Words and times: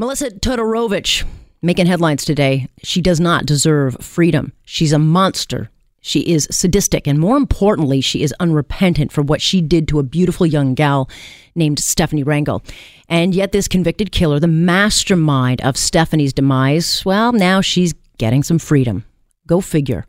Melissa 0.00 0.30
Todorovic 0.30 1.24
making 1.60 1.84
headlines 1.84 2.24
today. 2.24 2.68
She 2.82 3.02
does 3.02 3.20
not 3.20 3.44
deserve 3.44 3.98
freedom. 4.00 4.54
She's 4.64 4.94
a 4.94 4.98
monster. 4.98 5.68
She 6.00 6.20
is 6.20 6.48
sadistic, 6.50 7.06
and 7.06 7.18
more 7.18 7.36
importantly, 7.36 8.00
she 8.00 8.22
is 8.22 8.34
unrepentant 8.40 9.12
for 9.12 9.20
what 9.20 9.42
she 9.42 9.60
did 9.60 9.86
to 9.88 9.98
a 9.98 10.02
beautiful 10.02 10.46
young 10.46 10.72
gal 10.72 11.10
named 11.54 11.76
Stefanie 11.76 12.24
Rengel. 12.24 12.64
And 13.10 13.34
yet, 13.34 13.52
this 13.52 13.68
convicted 13.68 14.10
killer, 14.10 14.40
the 14.40 14.46
mastermind 14.46 15.60
of 15.60 15.74
Stefanie's 15.74 16.32
demise, 16.32 17.04
well, 17.04 17.32
now 17.32 17.60
she's 17.60 17.92
getting 18.16 18.42
some 18.42 18.58
freedom. 18.58 19.04
Go 19.46 19.60
figure. 19.60 20.06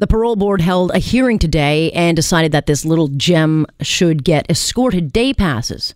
The 0.00 0.08
parole 0.08 0.34
board 0.34 0.60
held 0.62 0.90
a 0.90 0.98
hearing 0.98 1.38
today 1.38 1.92
and 1.92 2.16
decided 2.16 2.50
that 2.50 2.66
this 2.66 2.84
little 2.84 3.06
gem 3.06 3.66
should 3.82 4.24
get 4.24 4.50
escorted 4.50 5.12
day 5.12 5.32
passes. 5.32 5.94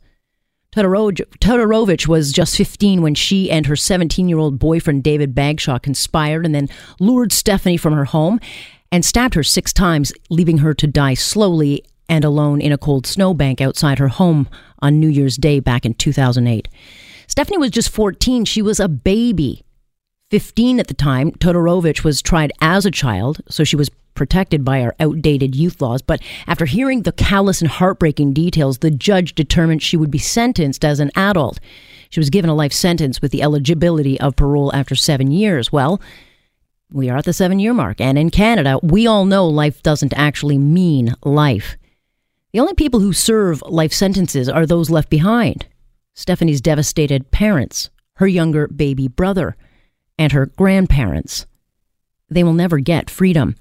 Todorovic 0.75 2.07
was 2.07 2.32
just 2.32 2.57
15 2.57 3.02
when 3.02 3.14
she 3.14 3.50
and 3.50 3.66
her 3.66 3.77
17 3.77 4.29
year 4.29 4.39
old 4.39 4.59
boyfriend 4.59 5.04
David 5.04 5.35
Bagshaw 5.35 5.79
conspired 5.79 6.46
and 6.46 6.54
then 6.54 6.68
lured 6.98 7.31
Stefanie 7.31 7.79
from 7.79 7.93
her 7.93 8.07
home 8.07 8.40
and 8.90 9.04
stabbed 9.04 9.35
her 9.35 9.43
six 9.43 9.72
times, 9.72 10.12
leaving 10.31 10.58
her 10.58 10.72
to 10.75 10.86
die 10.86 11.14
slowly 11.14 11.85
and 12.08 12.25
alone 12.25 12.61
in 12.61 12.72
a 12.72 12.79
cold 12.79 13.07
snowbank 13.07 13.61
outside 13.61 13.98
her 13.98 14.08
home 14.08 14.48
on 14.81 14.98
New 14.98 15.08
Year's 15.08 15.36
Day 15.36 15.61
back 15.61 15.85
in 15.85 15.95
2008. 15.95 16.68
Stefanie 17.26 17.59
was 17.59 17.70
just 17.70 17.90
14. 17.90 18.45
She 18.46 18.62
was 18.62 18.81
a 18.81 18.89
baby. 18.89 19.62
15 20.31 20.81
at 20.81 20.89
the 20.89 20.95
time, 20.95 21.32
Todorovic 21.32 22.03
was 22.03 22.23
tried 22.23 22.53
as 22.62 22.86
a 22.86 22.90
child, 22.90 23.43
so 23.48 23.64
she 23.64 23.76
was 23.76 23.90
protected 24.14 24.64
by 24.64 24.82
our 24.82 24.94
outdated 25.00 25.54
youth 25.54 25.80
laws. 25.80 26.02
But 26.02 26.20
after 26.46 26.66
hearing 26.66 27.03
the 27.03 27.12
callous 27.12 27.61
and 27.61 27.70
heartbreaking 27.70 28.32
details, 28.32 28.79
the 28.79 28.90
judge 28.90 29.34
determined 29.34 29.82
she 29.82 29.96
would 29.96 30.11
be 30.11 30.18
sentenced 30.18 30.84
as 30.84 31.00
an 31.00 31.11
adult. 31.16 31.61
She 32.11 32.20
was 32.20 32.30
given 32.30 32.50
a 32.50 32.55
life 32.55 32.72
sentence 32.72 33.22
with 33.22 33.33
the 33.33 33.42
eligibility 33.42 34.20
of 34.20 34.36
parole 34.36 34.75
after 34.75 34.94
seven 34.94 35.30
years. 35.30 35.72
Well, 35.72 36.00
we 36.92 37.08
are 37.08 37.17
at 37.17 37.25
the 37.25 37.33
seven 37.33 37.59
year 37.59 37.72
mark. 37.72 38.00
And 38.00 38.19
in 38.19 38.31
Canada, 38.31 38.78
we 38.83 39.06
all 39.06 39.25
know 39.25 39.48
life 39.48 39.83
doesn't 39.83 40.12
actually 40.15 40.59
mean 40.59 41.15
life. 41.25 41.77
The 42.53 42.61
only 42.61 42.75
people 42.75 43.00
who 43.00 43.15
serve 43.15 43.62
life 43.67 43.92
sentences 43.94 44.48
are 44.48 44.67
those 44.67 44.91
left 44.91 45.09
behind 45.09 45.67
Stefanie's 46.15 46.61
devastated 46.61 47.31
parents, 47.31 47.89
her 48.17 48.27
younger 48.27 48.69
baby 48.69 49.09
brother, 49.09 49.56
and 50.19 50.33
her 50.33 50.47
grandparents. 50.47 51.47
They 52.28 52.44
will 52.44 52.53
never 52.53 52.78
get 52.78 53.09
freedom. 53.09 53.56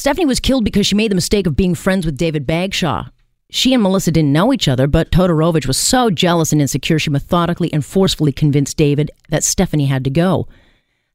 Stefanie 0.00 0.26
was 0.26 0.40
killed 0.40 0.64
because 0.64 0.86
she 0.86 0.94
made 0.94 1.10
the 1.10 1.14
mistake 1.14 1.46
of 1.46 1.54
being 1.54 1.74
friends 1.74 2.06
with 2.06 2.16
David 2.16 2.46
Bagshaw. 2.46 3.10
She 3.50 3.74
and 3.74 3.82
Melissa 3.82 4.10
didn't 4.10 4.32
know 4.32 4.50
each 4.50 4.66
other, 4.66 4.86
but 4.86 5.10
Todorovic 5.10 5.66
was 5.66 5.76
so 5.76 6.08
jealous 6.08 6.52
and 6.52 6.62
insecure 6.62 6.98
she 6.98 7.10
methodically 7.10 7.70
and 7.70 7.84
forcefully 7.84 8.32
convinced 8.32 8.78
David 8.78 9.10
that 9.28 9.42
Stefanie 9.42 9.88
had 9.88 10.02
to 10.04 10.08
go. 10.08 10.48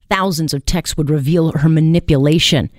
Thousands 0.08 0.53
of 0.53 0.67
texts 0.67 0.95
would 0.97 1.09
reveal 1.09 1.52
her 1.53 1.67
manipulation. 1.67 2.69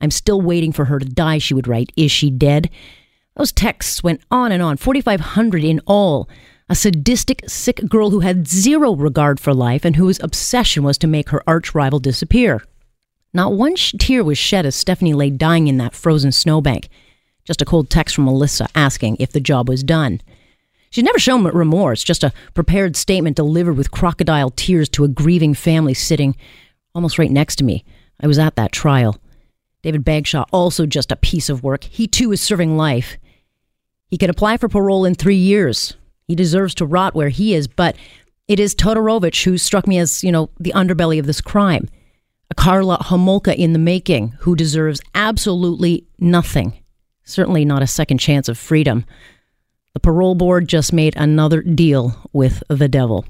I'm 0.00 0.10
still 0.10 0.40
waiting 0.40 0.72
for 0.72 0.86
her 0.86 0.98
to 0.98 1.04
die, 1.04 1.36
she 1.36 1.52
would 1.52 1.68
write. 1.68 1.92
Is 1.98 2.10
she 2.10 2.30
dead? 2.30 2.70
Those 3.36 3.52
texts 3.52 4.02
went 4.02 4.22
on 4.30 4.52
and 4.52 4.62
on, 4.62 4.78
4,500 4.78 5.64
in 5.64 5.82
all. 5.86 6.30
A 6.70 6.74
sadistic, 6.74 7.42
sick 7.46 7.86
girl 7.90 8.08
who 8.08 8.20
had 8.20 8.48
zero 8.48 8.96
regard 8.96 9.38
for 9.38 9.52
life 9.52 9.84
and 9.84 9.96
whose 9.96 10.18
obsession 10.22 10.82
was 10.82 10.96
to 10.96 11.06
make 11.06 11.28
her 11.28 11.42
arch 11.46 11.74
rival 11.74 11.98
disappear. 11.98 12.62
Not 13.34 13.54
one 13.54 13.74
tear 13.76 14.22
was 14.22 14.38
shed 14.38 14.66
as 14.66 14.76
Stefanie 14.76 15.14
lay 15.14 15.30
dying 15.30 15.66
in 15.66 15.78
that 15.78 15.94
frozen 15.94 16.32
snowbank. 16.32 16.88
Just 17.44 17.62
a 17.62 17.64
cold 17.64 17.88
text 17.90 18.14
from 18.14 18.24
Melissa 18.24 18.68
asking 18.74 19.16
if 19.18 19.32
the 19.32 19.40
job 19.40 19.68
was 19.68 19.82
done. 19.82 20.20
She'd 20.90 21.06
never 21.06 21.18
shown 21.18 21.42
remorse, 21.42 22.04
just 22.04 22.22
a 22.22 22.32
prepared 22.52 22.96
statement 22.96 23.36
delivered 23.36 23.78
with 23.78 23.90
crocodile 23.90 24.50
tears 24.50 24.90
to 24.90 25.04
a 25.04 25.08
grieving 25.08 25.54
family 25.54 25.94
sitting 25.94 26.36
almost 26.94 27.18
right 27.18 27.30
next 27.30 27.56
to 27.56 27.64
me. 27.64 27.84
I 28.20 28.26
was 28.26 28.38
at 28.38 28.56
that 28.56 28.72
trial. 28.72 29.16
David 29.82 30.04
Bagshaw, 30.04 30.44
also 30.52 30.84
just 30.84 31.10
a 31.10 31.16
piece 31.16 31.48
of 31.48 31.62
work. 31.62 31.84
He 31.84 32.06
too 32.06 32.30
is 32.32 32.42
serving 32.42 32.76
life. 32.76 33.16
He 34.08 34.18
can 34.18 34.30
apply 34.30 34.58
for 34.58 34.68
parole 34.68 35.06
in 35.06 35.14
three 35.14 35.36
years. 35.36 35.96
He 36.28 36.34
deserves 36.34 36.74
to 36.76 36.86
rot 36.86 37.14
where 37.14 37.30
he 37.30 37.54
is, 37.54 37.66
but 37.66 37.96
it 38.46 38.60
is 38.60 38.74
Todorovic 38.74 39.42
who 39.44 39.56
struck 39.56 39.86
me 39.86 39.98
as, 39.98 40.22
you 40.22 40.30
know, 40.30 40.50
the 40.60 40.72
underbelly 40.76 41.18
of 41.18 41.26
this 41.26 41.40
crime. 41.40 41.88
A 42.52 42.54
Karla 42.54 42.98
Homolka 42.98 43.56
in 43.56 43.72
the 43.72 43.78
making 43.78 44.34
who 44.40 44.54
deserves 44.54 45.00
absolutely 45.14 46.04
nothing. 46.18 46.74
Certainly 47.24 47.64
not 47.64 47.82
a 47.82 47.86
second 47.86 48.18
chance 48.18 48.46
of 48.46 48.58
freedom. 48.58 49.06
The 49.94 50.00
parole 50.00 50.34
board 50.34 50.68
just 50.68 50.92
made 50.92 51.16
another 51.16 51.62
deal 51.62 52.14
with 52.34 52.62
the 52.68 52.88
devil. 52.88 53.24